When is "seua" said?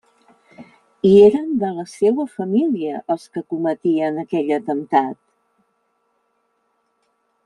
1.91-2.25